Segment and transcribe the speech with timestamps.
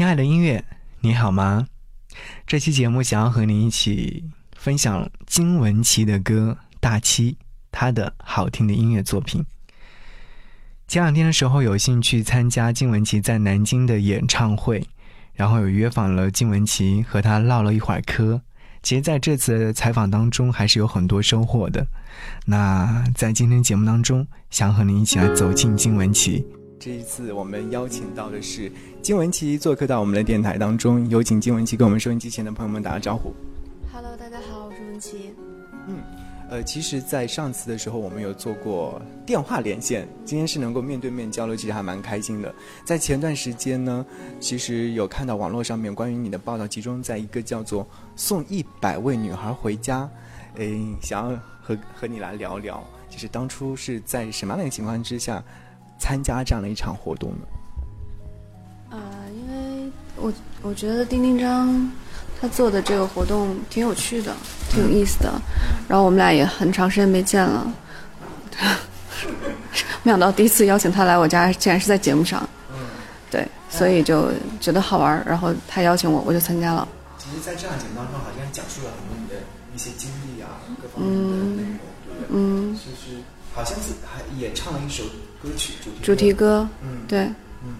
[0.00, 0.64] 亲爱的音乐，
[1.00, 1.66] 你好吗？
[2.46, 4.24] 这期节目想要和你一起
[4.56, 7.32] 分享金玟岐的歌《大七》，
[7.70, 9.44] 他的好听的音乐作品。
[10.88, 14.88] 前两天的时候，有幸去参加金玟岐在南京的演唱会，
[15.34, 18.40] 然后有约访了金玟岐，和他唠了一会儿嗑。
[18.82, 21.86] 其实在这次采访当中，还是有很多收获的。
[22.46, 26.46] 那在今天节目当中，想和你一起来走进金玟岐。
[26.80, 28.72] 这一次我们邀请到的是
[29.02, 33.34] 金文琪做客到我们的电台当中，有请金文琪跟我们收音机前的朋友们打个招呼。
[33.92, 35.34] Hello，大家好，我是文琪。
[35.86, 35.98] 嗯，
[36.48, 42.54] 呃，其实，在上次的时候我们有做过电话连线，今天是能够面对面交流，其实还蛮开心的。
[42.82, 44.06] 在前段时间呢，
[44.40, 50.08] 其实有看到网络上面关于你的报道，集中在一个叫做“送一百位女孩回家”，
[50.56, 55.44] 诶，想要和和你来聊聊，就是当初是在什么样的情况之下？
[56.00, 57.46] 参加这样的一场活动呢？
[58.90, 58.98] 呃，
[59.32, 59.46] 因
[59.84, 60.32] 为我
[60.62, 61.88] 我觉得丁丁张
[62.40, 64.34] 他做的这个活动挺有趣的，
[64.70, 65.30] 挺有意思的。
[65.86, 67.72] 然后我们俩也很长时间没见了，
[70.02, 72.48] 没想到第一次邀请他来我家，竟然是在节目上。
[73.30, 75.22] 对，所以就觉得好玩。
[75.24, 76.88] 然后他邀请我，我就参加了。
[77.18, 79.40] 其实，在这样节目当中，好像讲述了很多你的
[79.74, 80.48] 一些经历啊，
[80.82, 82.26] 各方面的内容，对不对？
[82.30, 83.22] 嗯，就是
[83.54, 85.04] 好像是还也唱了一首。
[85.42, 87.20] 歌曲主题歌，嗯，对，
[87.64, 87.74] 嗯，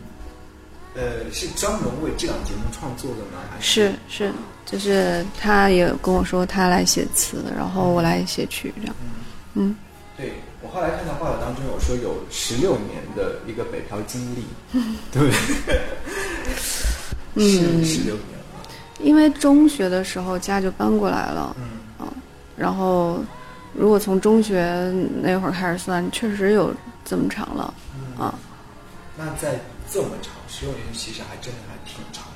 [0.95, 3.43] 呃，是专门为这档节目创作的吗？
[3.61, 3.93] 是？
[4.09, 4.33] 是，
[4.65, 8.97] 就是他也跟我说他来写词，然后我来写曲，这样，
[9.55, 9.77] 嗯，
[10.17, 14.45] 对我后来看到报道当中有说有十六年的一个北漂经历，
[15.13, 15.31] 对，
[17.35, 18.69] 嗯，十六年了，
[19.01, 22.11] 因为中学的时候家就搬过来了，嗯，啊，
[22.57, 23.23] 然后
[23.75, 26.75] 如果从中学那会儿开始算，确实有。
[27.05, 27.75] 这么长了，
[28.19, 28.35] 啊，
[29.17, 29.61] 那在
[29.93, 32.31] 这么长十六年，其实还真的还挺长的。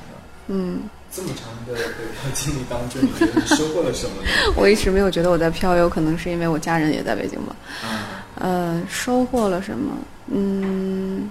[0.48, 4.54] 嗯，这么长的北漂经历当中，你觉得你收获了什么呢？
[4.56, 7.56] 我一直没有觉得我在漂游，可能是因为我家人也在北京吧。
[8.36, 9.96] 呃，收获了什么？
[10.26, 11.30] 嗯，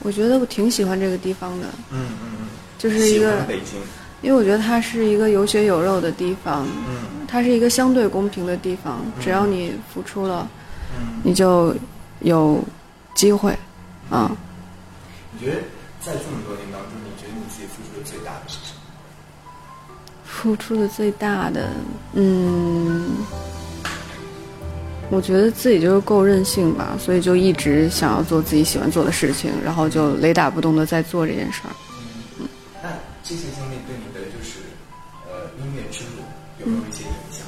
[0.00, 1.66] 我觉得我挺喜欢这个地方的。
[1.90, 2.48] 嗯嗯嗯，
[2.78, 3.78] 就是一个北京，
[4.22, 6.66] 因为我觉得它是一个有血有肉的地方。
[6.88, 10.48] 嗯，它是一个相对公平的地方，只要你付出了。
[11.22, 11.74] 你就
[12.20, 12.62] 有
[13.14, 13.56] 机会，
[14.10, 14.30] 啊。
[15.32, 15.58] 你觉得
[16.00, 18.80] 在这么多年当中，你觉得你自己付出的最大的是什么？
[20.24, 21.70] 付出的最大的，
[22.14, 23.10] 嗯，
[25.10, 31.70] 我觉得自己就是够任性吧，所以就一直想要做自己喜欢做的事情，然后就雷打不动的在做这件事儿。
[32.40, 32.48] 嗯，
[32.82, 32.88] 那
[33.22, 34.58] 这些经历对你的就是
[35.28, 36.22] 呃音乐之路
[36.60, 37.46] 有没有一些影响？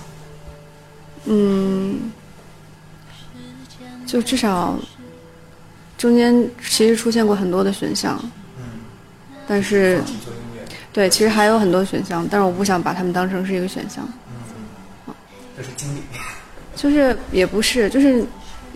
[1.25, 2.13] 嗯。
[4.15, 4.79] 就至少，
[5.99, 8.17] 中间其实出现过很多的选项，
[8.57, 8.63] 嗯
[9.49, 10.01] 但是，
[10.93, 14.09] 对，其实还有很多选项，但是我不想把它们当成是一个选项。
[15.57, 16.01] 这是经历，
[16.77, 18.25] 就是也不是，就是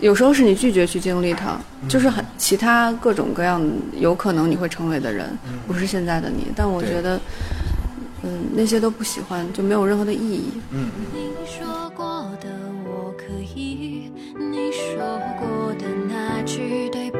[0.01, 1.57] 有时候是你拒绝去经历它，
[1.87, 5.29] 就是很其他各种各样有可能你会成为的人，
[5.65, 6.47] 不是现在的你。
[6.53, 7.17] 但我觉得，
[8.23, 10.51] 嗯，那些都不喜欢，就没有任何的意义。
[10.71, 10.91] 嗯。
[14.79, 17.19] 说过的那句对不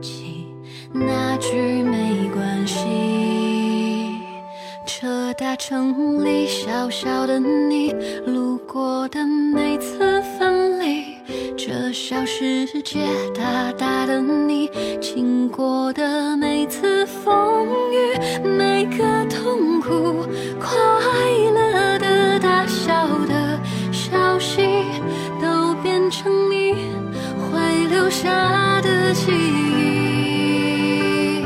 [0.00, 0.46] 起，
[0.92, 4.20] 那句没关系。
[4.86, 7.92] 车大城里小小的你，
[8.26, 11.16] 路过的每次分离，
[11.56, 13.00] 这小世界
[13.34, 16.36] 大大的你，经过的
[28.24, 31.42] 下的记忆，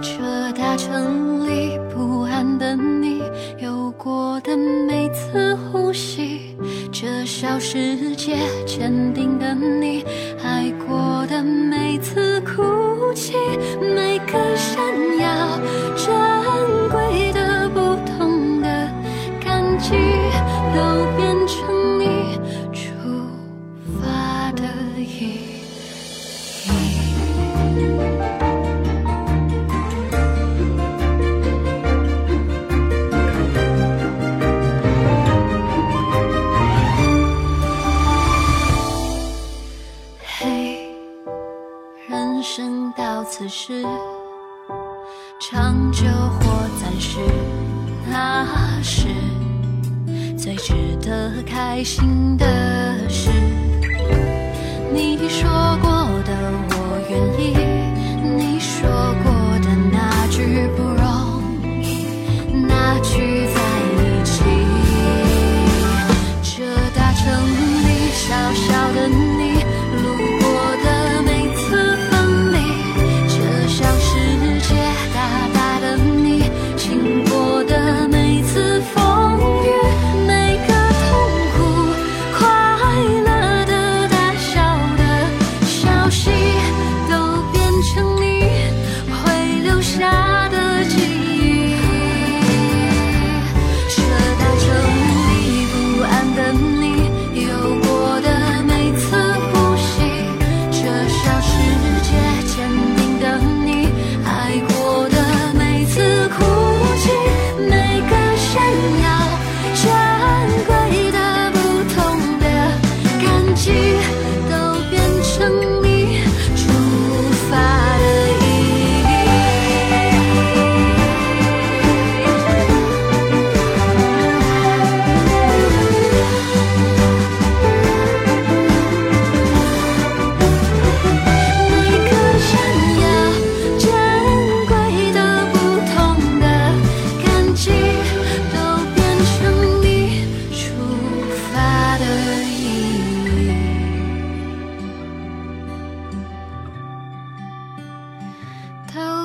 [0.00, 3.20] 这大城里不安的你，
[3.58, 6.56] 有过的每次呼吸，
[6.92, 9.12] 这小世界坚
[43.44, 43.82] 此时，
[45.38, 47.18] 长久或暂时，
[48.10, 48.46] 那
[48.82, 49.08] 是
[50.34, 52.46] 最值得开心的
[53.06, 53.28] 事。
[54.94, 55.46] 你说
[55.82, 55.90] 过
[56.24, 56.32] 的，
[56.70, 56.76] 我
[57.10, 57.52] 愿意。
[58.34, 58.88] 你说
[59.22, 59.23] 过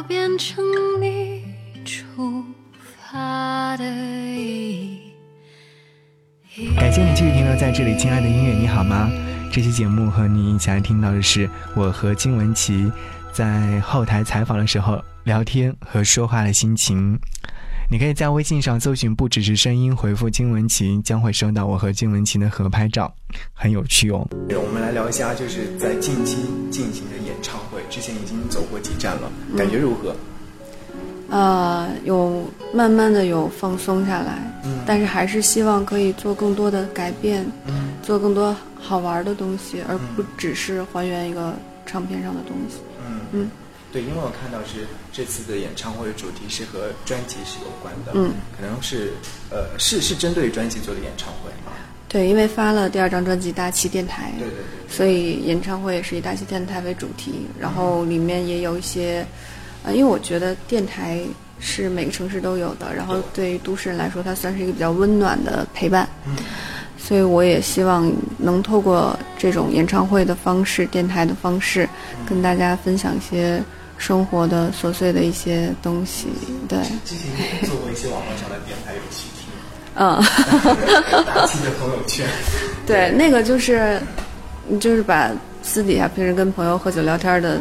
[0.04, 0.64] 变成
[1.02, 1.44] 你
[1.86, 2.44] 出
[3.12, 5.00] 发的意义。
[6.76, 9.10] 感谢你继续停留在这里，亲爱的音乐，你好吗？
[9.52, 12.92] 这期节目和你一起来听到的是我和金文琪
[13.34, 17.20] 在后台采访的时候聊天和说话的心情。
[17.92, 23.12] 你可以在微信上搜寻“不只是声音”，回复“金文琪”，将会收到我和金文琪的合拍照，
[23.52, 24.28] 很有趣哦。
[24.32, 26.38] 我们来聊一下，就是在近期
[26.70, 30.16] 进行的演唱会，之前已经走过几站了，感觉如何？
[31.30, 32.44] 呃，有
[32.74, 41.54] 慢慢的有放松下来，嗯，但是还是希望可以做更多的改变，嗯，做更多好玩的东西，而不只是还原一个
[41.86, 42.78] 唱片上的东西，
[43.08, 43.20] 嗯。
[43.32, 43.52] 嗯。
[43.92, 49.14] 对，因为我看到是这次的演唱会主题是和专辑是有关的，嗯，可能是
[49.50, 51.72] 呃是是针对专辑做的演唱会吗？
[52.10, 59.24] 对，因为发了第二张专辑《大气电台》，对对对，所以演唱会也是以大气电台为主题，然后里面也有一些，
[59.84, 61.22] 呃，因为我觉得电台
[61.60, 66.36] 是每个城市都有的，然后对于都市人来说，它算是一个比较温暖的陪伴，嗯，
[66.98, 71.88] 所以我也希望能透过这种演唱会的方式、电台的方式，
[72.28, 73.62] 跟大家分享一些。
[74.00, 76.28] 生活的琐碎的一些东西，
[76.70, 76.80] 对。
[77.04, 78.49] 之前做过一些网络上的电台有去
[80.00, 80.08] 听。
[80.08, 81.64] 嗯。
[81.64, 82.26] 的朋友圈。
[82.88, 84.02] 对，那个就是，
[84.80, 85.30] 就是把
[85.62, 87.60] 私底下平时跟朋友喝酒聊天的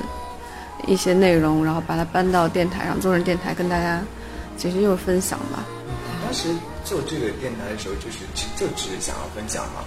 [0.87, 4.01] 一些内容，然后把它搬到电台上，做成电台跟大家，
[4.57, 5.65] 其实就是分享吧。
[6.25, 6.49] 当时
[6.85, 8.19] 做这个电台的时候，就是
[8.57, 9.83] 就只是想要分享嘛。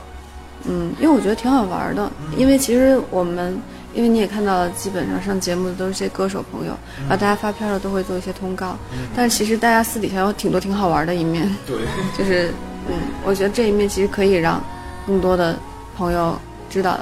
[0.65, 3.57] 嗯，因为我觉得挺好玩的，因为其实我们。
[3.93, 8.77] 因为你也看到了，基本上上节目的都是些歌手朋友，然后大家发片了都会做一些通告，
[9.15, 11.53] 但是其实大家私底下有挺多挺好玩的一面。
[11.67, 11.77] 对，
[12.17, 12.53] 就是
[12.87, 12.95] 嗯，
[13.25, 14.63] 我觉得这一面其实可以让
[15.05, 15.59] 更多的
[15.97, 16.39] 朋友
[16.69, 16.99] 知道。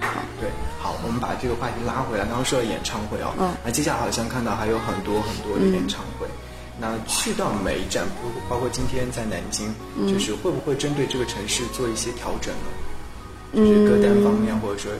[0.00, 0.50] 好，对，
[0.80, 2.24] 好，我们把这个话题拉回来。
[2.24, 6.26] 刚刚说到演唱会啊，嗯，那接下来好像看到还有很多很多的演唱会，
[6.78, 9.72] 那去到每一站，包包括今天在南京，
[10.06, 12.70] 就是会不会针对这个城市做一些调整呢？
[13.54, 14.90] 就是歌单方面，或者说。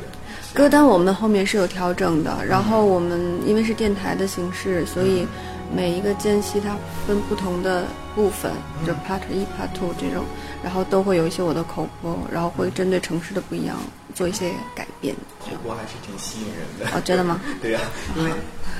[0.54, 5.26] 歌单我们后面是有调整的，然后我们因为是电台的形式，所以
[5.74, 6.74] 每一个间隙它
[7.06, 7.84] 分不同的
[8.14, 8.50] 部分，
[8.86, 10.24] 就 part 一、part two 这种，
[10.64, 13.76] 然后都会有一些我的口播，然后会针对城市的不一样
[14.14, 15.14] 做一些改变。
[15.40, 16.96] 口播还是挺吸引人的。
[16.96, 17.38] 哦，真的吗？
[17.60, 17.80] 对呀，
[18.16, 18.30] 因为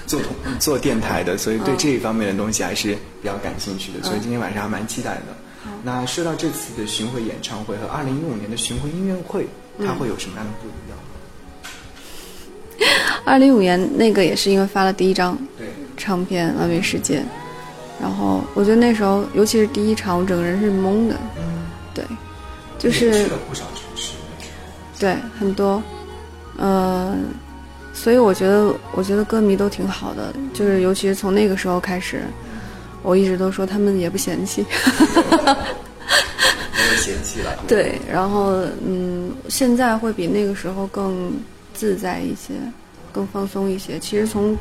[0.07, 0.19] 做
[0.59, 5.37] 做电台的，所以对这一方面的东西还是比较感兴趣的，所以今天晚上还蛮期待的。
[5.83, 9.47] 那说到这次的巡回演唱会和二零一五年的巡回音乐会，
[9.79, 10.99] 它会有什么样的不一样？
[13.25, 15.39] 二零一五年那个也是因为发了第一张
[15.97, 17.21] 唱片《完美世界》，
[18.01, 21.17] 然后我觉得那时候，尤其是第一场，我整个人是懵的。
[21.37, 22.05] 嗯，对，
[22.79, 24.13] 就是去了不少城市，
[24.99, 25.83] 对，很多，
[26.57, 27.17] 呃，
[27.95, 32.23] 所以我觉得，我觉得歌迷都挺好的，就是尤其是从那个时候开始，
[33.07, 34.63] 我一直都说他们也不嫌弃，
[36.75, 37.57] 没有嫌弃了。
[37.67, 41.33] 对，然后嗯，现在会比那个时候更。
[41.79, 42.55] 自在一些，
[43.13, 43.99] 更放松一些。
[43.99, 44.57] 其实从，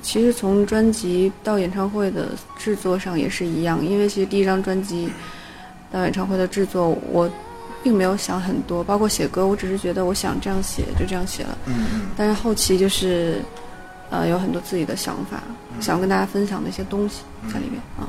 [0.00, 2.28] 其实从专辑到演唱会的
[2.58, 3.84] 制作上也是一样。
[3.84, 5.10] 因为其实第一张专辑
[5.92, 7.30] 到演唱会的制作，我
[7.82, 11.58] 并没有想很多，包括写歌，我只是觉得我想这样写，就这样写了。
[11.66, 12.00] 嗯嗯。
[12.16, 13.42] 但是后期就是，
[14.12, 15.42] 呃，有很多自己的想法，
[15.80, 18.04] 想要跟大家分享的一些东西在里面啊。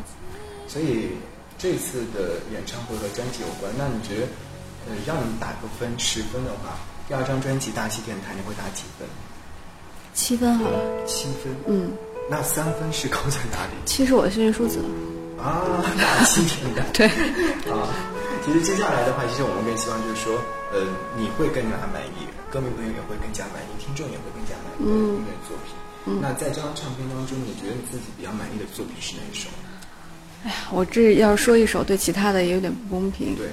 [0.67, 1.11] 所以
[1.57, 4.27] 这次的演唱会和专辑有关，那你觉得，
[4.89, 6.75] 呃，让你打个分，十分的话？
[7.07, 9.07] 第二张专辑《大气电台》，你会打几分？
[10.13, 11.05] 七分好了。
[11.07, 11.55] 七分。
[11.67, 11.91] 嗯。
[12.29, 13.71] 那三分是高在哪里？
[13.85, 14.79] 七是我的幸运数字。
[15.39, 15.63] 啊，
[15.97, 16.83] 大气电台。
[16.91, 17.07] 对。
[17.71, 17.87] 啊，
[18.45, 20.35] 其实接下来的话，其实我们更希望就是说，
[20.71, 20.83] 呃，
[21.15, 25.75] 你会更加满意，歌迷朋友也会更加满意，听众也会更加满意的音乐作品。
[26.05, 26.19] 嗯。
[26.21, 29.49] 那在这张唱片当中，你觉得你自己比较满意的作品是哪一首？
[30.45, 33.35] 哎呀，我这要说一首，对其他的也有点不公平。
[33.35, 33.47] 对，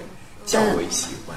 [0.44, 1.36] 较为喜欢。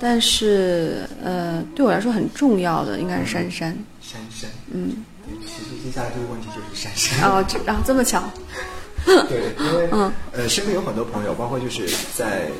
[0.00, 3.76] 但是，呃，对我来说很重要的应该是珊珊。
[4.00, 5.04] 珊珊，嗯，
[5.46, 7.28] 其实接下来这个问题就是珊珊。
[7.30, 8.22] 哦，这啊这么巧。
[9.06, 12.50] 对，因为嗯呃，身边有很多朋友，包括就是在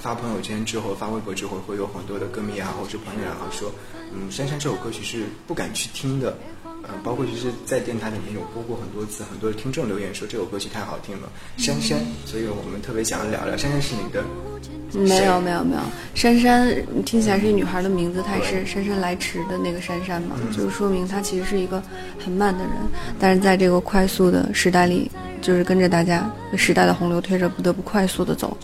[0.00, 3.70] 发朋友圈之后、发微博之后，会有很多的歌迷啊，或者是朋友啊，说，
[4.12, 6.36] 嗯，珊珊这首歌曲是不敢去听的。
[6.84, 14.22] 嗯，包括就是在电台里面有播过很多次，很多的听众留言说这首歌曲太好听了，珊珊，所以我们特别想要聊聊珊珊是你的。
[14.94, 15.80] 没有没有没有，
[16.14, 16.70] 珊珊
[17.06, 21.82] 听起来是一女孩的名字，她也是姗姗来迟的那个珊珊嘛，就是说明她其实是一个
[22.22, 22.72] 很慢的人，
[23.18, 25.10] 但是在这个快速的时代里，
[25.40, 28.54] 就是跟着大家时代的洪流推着，不得不快速的走。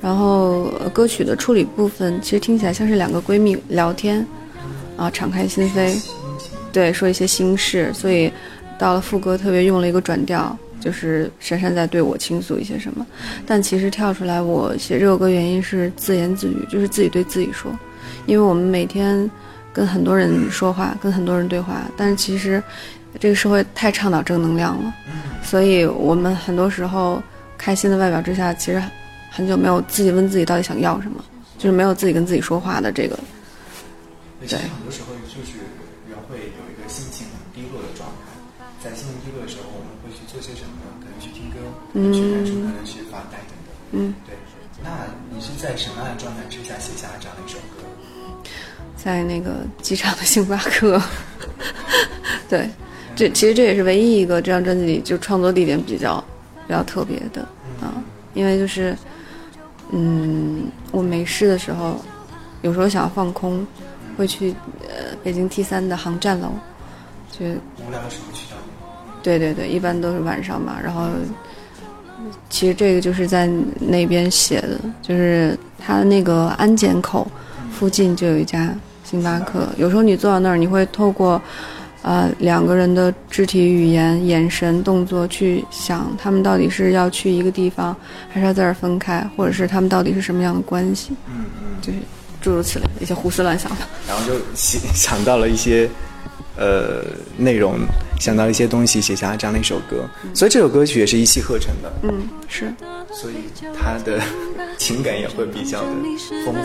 [0.00, 4.24] 然后歌曲的处理部分，其实听起来像是两个闺蜜聊天，
[4.96, 6.00] 啊，敞开心扉。
[6.72, 8.32] 对，说一些心事，所以
[8.78, 13.06] 到了副歌特别用了一个转调，就是珊珊在对我倾诉一些什么。
[13.46, 17.70] 但其实跳出来，我写这首歌原因是自言自语，就是自己对自己说，
[18.26, 19.30] 因为我们每天
[19.72, 22.62] 跟很多人说话，跟很多人对话，但是其实
[23.18, 24.94] 这个社会太倡导正能量了，
[25.42, 27.22] 所以我们很多时候
[27.56, 28.82] 开心的外表之下，其实
[29.30, 31.24] 很久没有自己问自己到底想要什么，
[31.56, 33.18] 就是没有自己跟自己说话的这个。
[34.46, 35.58] 其实很多时候就是
[36.06, 38.30] 人会有一个心情很低落的状态，
[38.78, 40.94] 在心情低落的时候，我们会去做些什么呢？
[41.02, 43.72] 可能去听歌，可能去看书，可能去发呆等等。
[43.92, 44.34] 嗯，对。
[44.82, 44.90] 那
[45.34, 48.50] 你是在什么样的状态之下写下这样的一首歌？
[48.96, 51.00] 在那个机场的星巴克。
[52.48, 52.68] 对，
[53.16, 56.22] 这其实这也是唯一一个这张专辑里就创作地点比较
[56.66, 57.42] 比较特别的
[57.80, 58.02] 啊，
[58.34, 58.96] 因为就是
[59.90, 62.00] 嗯，我没事的时候，
[62.62, 63.66] 有时候想要放空。
[64.16, 66.48] 会去呃北京 T 三的航站楼，
[67.30, 68.56] 就无聊的时候去找
[69.22, 70.76] 对对对，一般都是晚上嘛。
[70.82, 71.08] 然后
[72.50, 77.26] 其实这个就是在那边写的，就是它的那个安检口
[77.72, 79.68] 附近就有一家星巴克。
[79.76, 81.40] 有时候你坐到那儿，你会透过
[82.02, 87.94] 呃两个人的肢体语言、眼神、动作去想，他们到底是要去一个地方，
[88.28, 91.12] 还是要在这儿分开，或者是他们到底是什么样的关系？
[91.28, 91.98] 嗯嗯，就是。
[92.40, 95.90] 诸如此类一些胡思乱想的，然后就想想到了一些，
[96.58, 97.04] 呃，
[97.36, 97.78] 内容，
[98.18, 100.04] 想到一些东西，写下这样的一首歌。
[100.34, 101.92] 所以这首歌曲也是一气呵成的。
[102.02, 102.74] 嗯，是。
[103.10, 103.34] 所以
[103.74, 104.20] 他的
[104.76, 105.86] 情感也会比较的
[106.44, 106.60] 丰富。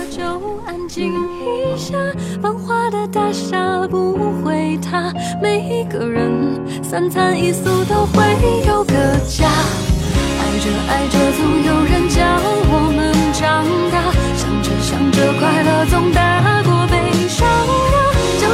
[10.39, 12.21] 爱着爱着，总有人教
[12.69, 12.99] 我们
[13.33, 13.95] 长大。
[14.37, 16.93] 想着想着，快乐总大过悲
[17.27, 17.47] 伤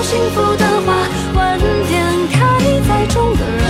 [0.02, 0.94] 幸福的花
[1.36, 2.38] 晚点开
[2.88, 3.64] 在中的人，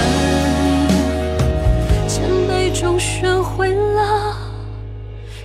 [2.08, 4.38] 谦卑中学会了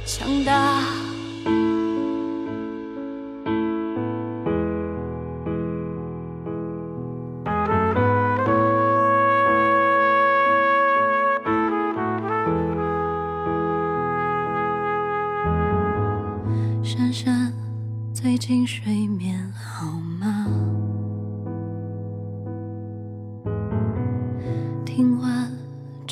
[0.05, 0.53] 强大。
[16.85, 17.53] 珊珊，
[18.13, 20.14] 最近睡眠好吗？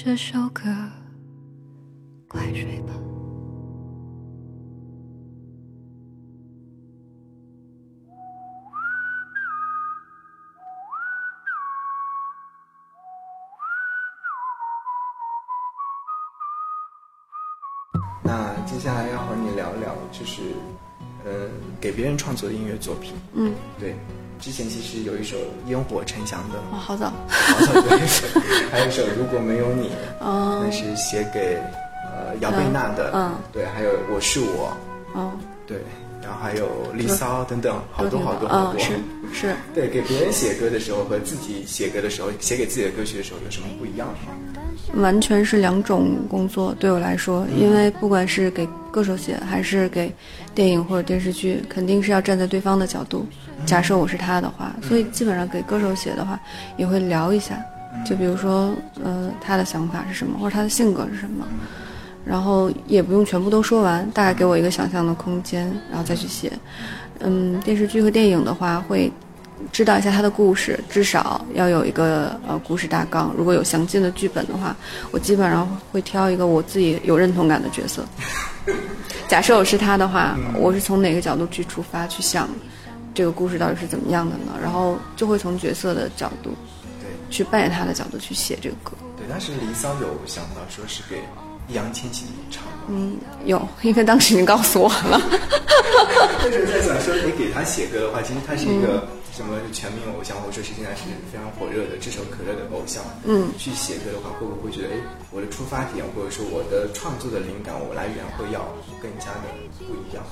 [0.05, 0.65] 这首歌，
[2.27, 3.12] 快睡吧。
[21.83, 23.93] 给别人创作的音乐作品，嗯，对，
[24.41, 25.37] 之前其实有一首
[25.67, 27.99] 《烟火陈翔》的，哦，好早，好早对，
[28.71, 29.89] 还有一首《如果没有你》，
[30.21, 31.59] 哦，那是写给
[32.05, 34.73] 呃姚贝娜的，嗯，对，还有《我是我》，
[35.19, 35.33] 哦，
[35.67, 35.79] 对，
[36.23, 38.93] 然后还有《离骚》等等，好多好多好多，是
[39.33, 44.15] 是，对，给别人写歌的时候和自己写歌的时候，写给自己的歌曲的时候有什么不一样吗？
[44.95, 50.13] 完全是两种工作，对我来说，因为不管是给歌手写，还是给
[50.55, 53.27] 电影或者电视剧，肯定是要站在对方的角度。
[53.65, 56.39] 假设我是他的话，所以基本上给歌手写的话，
[56.77, 57.59] 也会聊一下，
[58.05, 61.47] 就比如说，呃，他的想法是什么，或者他的性格是什么，
[62.25, 66.53] 然后也不用全部都说完，大概给我一个想象的空间，然后再去写。
[67.21, 69.13] 嗯，电视剧和电影的话会。
[69.71, 73.33] 知道一下他的故事，至少要有一个呃故事大纲。
[73.39, 74.75] 如果有详尽的剧本的话，
[75.13, 78.05] 我基本上会挑一个我自己有认同感的角色。
[79.31, 82.49] 假设我是他的话，我是从哪个角度去出发去想
[83.15, 84.53] 这个故事到底是怎么样的呢？
[84.61, 86.51] 然后就会从角色的角度，
[87.01, 88.95] 对，去扮演他的角度去写这个歌。
[89.17, 91.21] 对，当时《离骚》有想到说是给
[91.69, 92.65] 易烊千玺唱。
[92.89, 95.21] 嗯，有，因为当时你告诉我了。
[96.45, 99.07] 就是在想说，你给他写歌的话，其实他是一个。
[99.33, 104.97] 什么全民偶像，或者说是现在是非常火热的、炙手可热的偶像，嗯，去写歌的话，会不会觉得，哎，
[105.31, 108.61] 我的出发点或者说我的创作的灵感，我来源会要
[109.01, 110.23] 更加的不一样？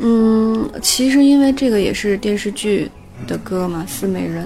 [0.00, 2.90] 嗯，其实因为这个也是电视剧
[3.26, 4.44] 的歌嘛，《四美人》，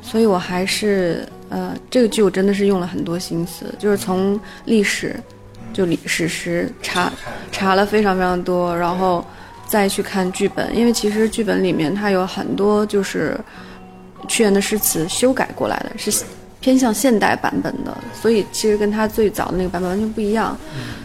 [0.00, 5.14] 所以我还是呃，这个剧我真的是用了很多心思，就是从历史，
[5.72, 7.12] 就历史实查
[7.52, 9.24] 查了非常非常多，然后。
[9.70, 13.38] 再去看剧本，因为其实剧本里面它有很多就是
[14.26, 16.24] 屈原的诗词修改过来的，是
[16.60, 20.56] 偏向现代版本的，所以其实跟他最早的那个版本完全不一样。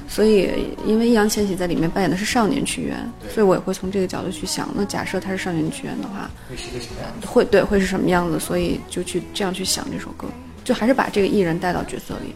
[0.07, 0.51] 所以，
[0.85, 2.95] 因为易烊千玺在里面扮演的是少年屈原，
[3.33, 4.69] 所以我也会从这个角度去想。
[4.75, 8.39] 那假设他是少年屈原的话，会是个什么样会对，会是什么样子？
[8.39, 10.27] 所以就去这样去想这首歌。
[10.63, 12.33] 就还是把这个艺人带到角色里。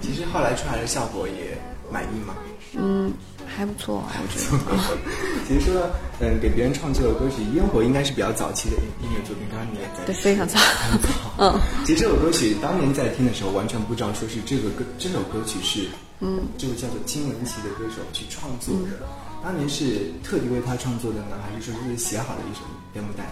[0.00, 1.56] 其实后来出来的效果也
[1.92, 2.34] 满意吗。
[2.74, 3.12] 嗯，
[3.54, 4.96] 还不错，我觉得。
[5.46, 5.82] 其实说，
[6.20, 10.04] 嗯，给别人创作的歌曲《烟火》应该是比较早期的音乐作品，刚刚你也在。
[10.06, 10.58] 对，非常早。
[11.38, 11.52] 嗯。
[11.84, 15.88] 其实这首歌曲当年在听的时候，完全不知道说是这个歌，这首歌曲是，
[16.20, 19.04] 嗯，这位叫做金玟岐的歌手去创作的。
[19.42, 22.60] 当年是特地为他创作的呢，还是说是写好的一首
[22.94, 23.24] demo 带？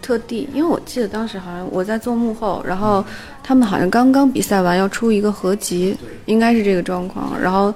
[0.00, 3.04] 特地，因为我记得当时好像我在做幕后，然后
[3.42, 7.40] 他们好像刚刚比赛完要出一个合集，应该是这个状况。
[7.40, 7.72] 然后，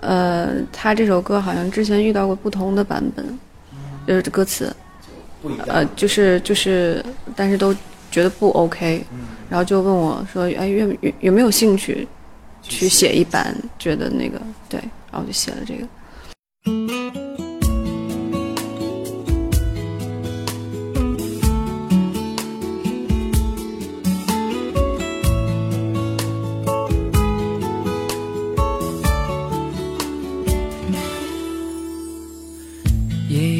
[0.00, 3.38] 呃，他这首歌好像之前遇到过不同的版本，
[4.06, 4.74] 就是歌词，
[5.66, 7.04] 呃，就是就是，
[7.36, 7.74] 但是都
[8.10, 9.04] 觉得不 OK，
[9.48, 12.06] 然后就问我说：“哎，愿有有没有兴趣
[12.62, 13.54] 去写一版？
[13.78, 14.80] 觉得那个对，
[15.10, 15.86] 然后我就写了这个。”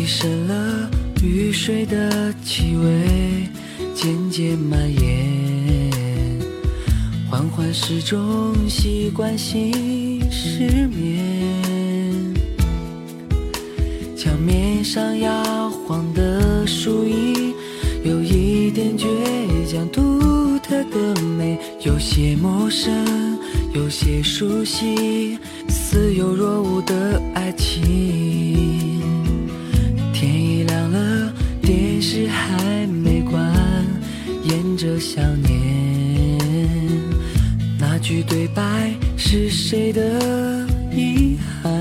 [0.07, 0.90] 深了，
[1.23, 3.49] 雨水的气味
[3.95, 6.40] 渐渐蔓延，
[7.31, 12.35] 缓缓时钟习惯性失眠，
[14.17, 17.55] 墙面上摇晃的树影
[18.05, 19.07] 有一点倔
[19.67, 22.93] 强，独特的美，有些陌生，
[23.73, 25.38] 有些熟悉，
[25.69, 28.44] 似有若无的爱情。
[38.27, 40.03] 对白是谁的
[40.91, 41.73] 遗憾？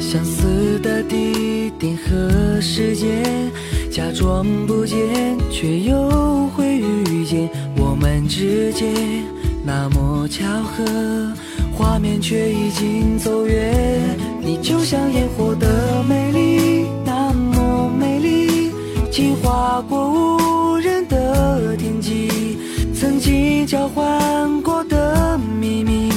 [0.00, 3.50] 相似的地点和时间，
[3.90, 4.96] 假装不见，
[5.50, 7.48] 却又会遇见。
[7.76, 8.94] 我们之间
[9.64, 10.84] 那么巧合，
[11.76, 14.16] 画面却已经走远。
[14.40, 16.86] 你就像烟火的美丽。
[17.04, 18.70] 那么美丽，
[19.10, 20.38] 竟划过
[23.76, 26.08] 交换过的秘密，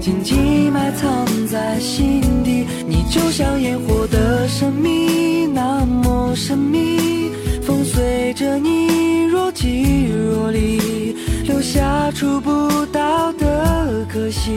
[0.00, 2.64] 紧紧埋藏在心底。
[2.86, 7.32] 你就像烟火的神秘，那么神秘。
[7.60, 14.52] 风随着你若即若离，留下触不到的可惜。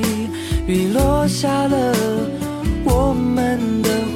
[0.67, 1.95] 雨落下了，
[2.83, 4.14] 我们的。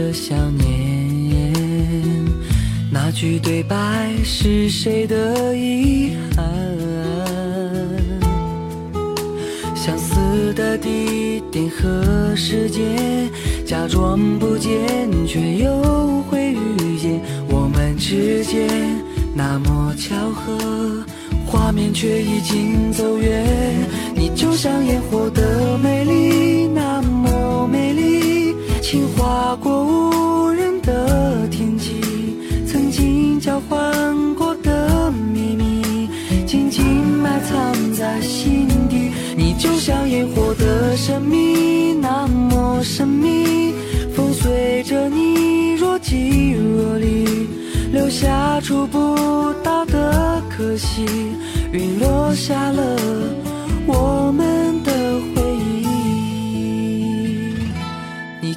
[0.00, 1.52] 着想念，
[2.90, 6.46] 那句对白是谁的遗憾？
[9.74, 13.30] 相似的地点和时间，
[13.66, 14.70] 假装不见，
[15.26, 17.20] 却又会遇见。
[17.50, 18.66] 我们之间
[19.34, 21.04] 那么巧合，
[21.44, 23.44] 画面却已经走远。
[24.14, 26.49] 你就像烟火的，美丽。
[28.90, 31.92] 情划过无人的天际，
[32.66, 36.08] 曾经交换过的秘密，
[36.44, 39.12] 紧紧埋藏在心底。
[39.36, 43.72] 你就像烟火的神秘，那么神秘。
[44.12, 47.46] 风随着你若即若离，
[47.92, 51.06] 留下触不到的可惜。
[51.70, 52.96] 云落下了，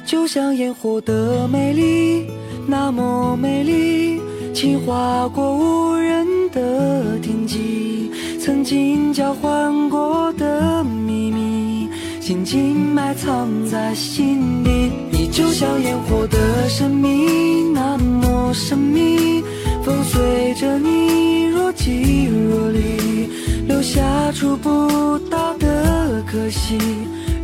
[0.06, 2.26] 就像烟火的美丽，
[2.66, 4.20] 那么美丽，
[4.52, 11.88] 轻划过无人的天际，曾经交换过的秘密，
[12.20, 14.92] 紧紧埋藏在心底。
[15.10, 19.42] 你就像烟火的神秘，那么神秘，
[19.82, 23.30] 风随着你若即若离，
[23.66, 26.78] 留下触不到的可惜。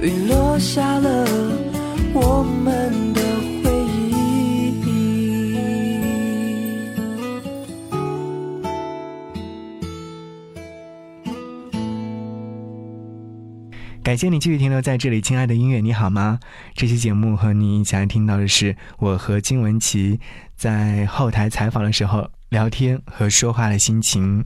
[0.03, 1.70] 云落下了。
[2.13, 3.21] 我们的
[3.63, 4.75] 回忆。
[14.03, 16.41] 感谢你继续停留在这里，亲爱的音乐，你好吗？
[16.75, 20.19] 这期节目和你一起来听到的是我和金文琪
[20.57, 24.45] 在后台采访的时候聊天和说话的心情。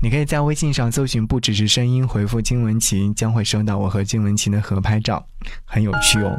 [0.00, 5.26] 你可以在微信上搜寻“不只是声音”，回复“金文琪”，将会收到我和金文琪的合拍照，
[5.66, 6.34] 很有趣哦。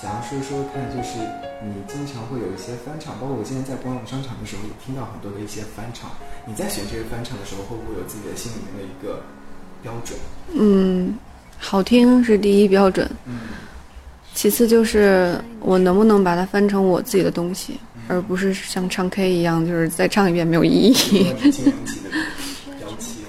[0.00, 1.18] 想要说说看，就是
[1.64, 6.10] 你经常会有一些翻唱，包括我现在在逛商场的时候，也听到很多的一些翻唱。
[6.46, 9.22] 你在选这些翻唱的时候，会不会有自己的心里面的一个
[9.82, 10.18] 标准？
[10.52, 11.14] 嗯，
[11.58, 13.38] 好听是第一标准，嗯
[14.34, 21.32] 其次就是我能不能把它翻成我自己的东西，而不是像唱 K 一样，就是再唱一遍没有意义。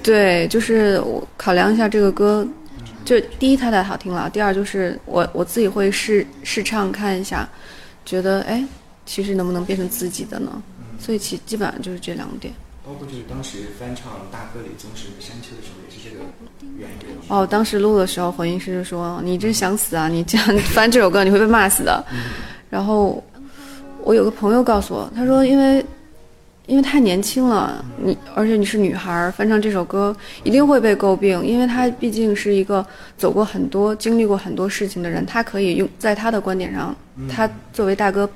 [0.03, 2.45] 对，就是我考量一下这个歌，
[3.07, 7.47] 就第一太太好听了，第二就是我我自己会试试唱看一下，
[8.05, 8.61] 觉得哎，
[9.05, 10.61] 其实能不能变成自己的呢？
[10.99, 12.53] 所以其基本上就是这两点。
[12.85, 16.23] 包括就是当时翻唱大哥李宗盛的《山丘》的时候，也是这个
[16.77, 17.17] 原因。
[17.29, 20.07] 哦，当时录的时候，混音师就说：“你真想死啊！
[20.11, 22.05] 你这样翻这首歌，你会被骂死的。”
[22.69, 23.23] 然后
[24.03, 25.85] 我有个朋友告诉我，他说：“因为
[26.67, 32.85] 因为太年轻了，你而且你是女孩儿，翻唱这首歌一定会被诟病，因为他毕竟是一个
[33.17, 36.95] 走过很多、经历过很多事情的人，他可以用在他的观点上，
[37.27, 38.29] 他作为大哥，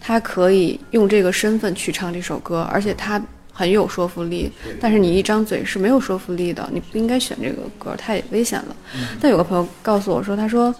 [0.00, 3.22] 他可以用这个身份去唱这首歌，而且他。”
[3.56, 8.74] 很有说服力，但是你一张嘴是没有说服力的，你不应该选这个歌，太危险了。
[9.20, 10.74] 但有个朋友告诉我说，他说，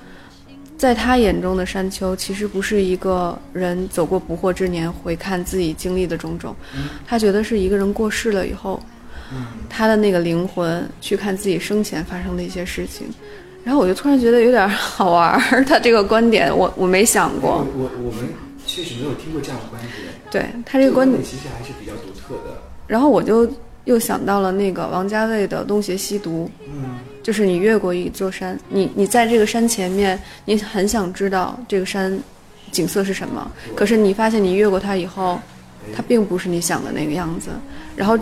[0.84, 6.54] 在他眼中的山丘其实不是一个人走过不惑之年回看自己经历的种种，
[7.06, 8.78] 他觉得是一个人过世了以后，
[9.70, 13.06] 他的那个灵魂去看自己生前发生的一些事情。
[13.64, 17.66] 然后我就突然觉得有点好玩儿，他这个观点我我没想过。
[17.74, 18.28] 我我们
[18.66, 19.90] 确实没有听过这样的观点。
[20.30, 22.60] 对他这个观点其实还是比较独特的。
[22.86, 23.50] 然后我就
[23.86, 32.20] 又想到了那个王家卫的《东邪西毒》，嗯，就是你越过一座山，你你在这个山前面，你很想知道这个山
[32.70, 35.40] 景色是什么，可是你发现你越过它以后，
[35.96, 37.48] 它并不是你想的那个样子。
[37.96, 38.18] 然后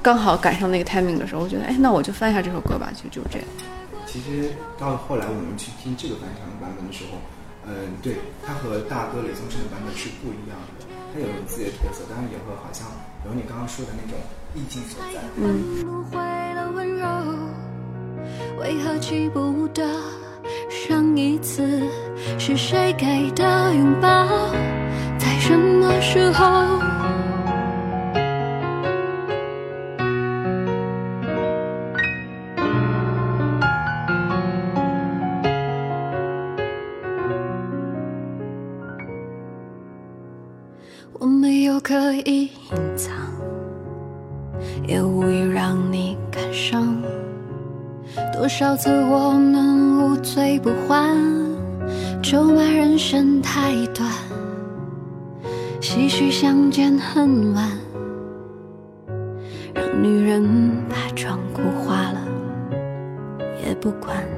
[0.00, 3.46] 刚好赶上那个 timing 的时候，我觉得，哎，那我就翻一下这首歌吧，就就这样。
[4.06, 4.48] 其实
[4.80, 7.20] 到后来我们去听这个翻唱的版本的时候，
[7.68, 12.88] 嗯，对，它和大哥李宗盛的版本是不一样的，它有自己的特色，当然也会好像
[13.28, 14.18] 有你刚刚说的那种
[14.54, 15.20] 意境所在。
[15.36, 15.84] 嗯。
[15.84, 16.18] 不会
[16.54, 17.06] 了温柔，
[18.60, 19.86] 为何记不得
[20.70, 21.82] 上一次
[22.38, 24.08] 是谁给的拥抱，
[25.18, 26.97] 在什么时候？
[48.32, 51.16] 多少次我们无醉不欢，
[52.22, 54.08] 咒骂人生太短，
[55.80, 57.68] 唏嘘相见恨晚，
[59.74, 60.42] 让女人
[60.88, 62.20] 把妆哭花了
[63.66, 64.37] 也不管。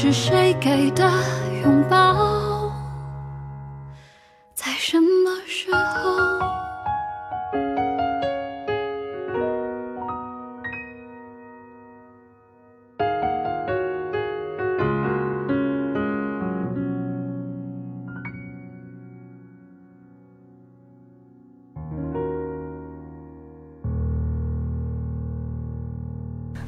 [0.00, 1.10] 是谁给的
[1.64, 2.72] 拥抱？
[4.54, 6.38] 在什么时候？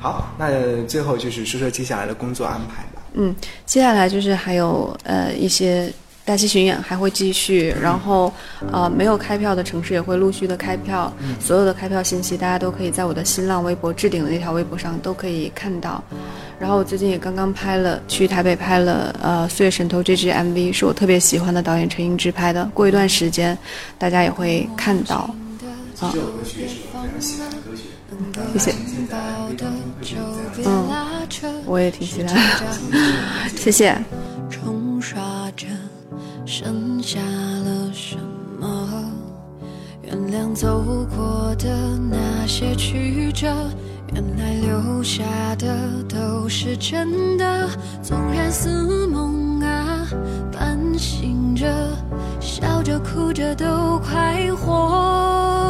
[0.00, 2.99] 好，那最后就是说说接下来的工作安排吧。
[3.14, 3.34] 嗯，
[3.66, 5.92] 接下来就是还有呃一些
[6.24, 8.32] 大戏巡演还会继续，然后
[8.70, 16.02] 呃没有开票的城市也会陆续的开票，所有的开票信息大家都可以在我的新浪微博置顶的那条微博上都可以看到。
[16.60, 22.70] 然后我最近也刚刚拍了去台北拍了呃《岁月神偷》这支 MV，是我特别喜欢的导演陈英之拍的。
[22.74, 23.56] 过一段时间
[23.98, 25.34] 大家也会看到。
[26.00, 26.20] 啊，这
[28.52, 28.74] 谢谢。
[30.64, 30.88] 嗯，
[31.66, 32.38] 我也挺期待的。
[33.56, 33.96] 谢谢。
[34.50, 35.20] 冲刷
[35.56, 35.66] 着
[36.44, 38.16] 剩下了什
[38.58, 39.04] 么？
[40.02, 41.68] 原谅走过的
[42.10, 43.46] 那些曲折，
[44.12, 45.22] 原来留下
[45.56, 47.68] 的都是真的。
[48.02, 50.06] 纵然似梦啊，
[50.52, 51.96] 半醒着，
[52.40, 55.69] 笑着哭着都快活。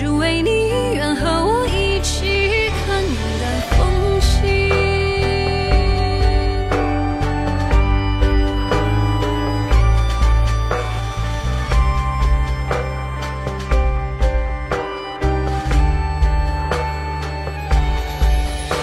[0.00, 0.70] 只为你。
[0.94, 3.04] 愿和我一起看
[3.38, 4.30] 淡风轻。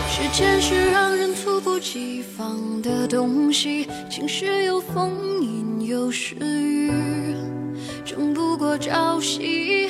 [0.08, 6.92] 时间是让人猝不及防的东西，晴时有风，阴有时雨，
[8.06, 9.90] 争不过朝夕，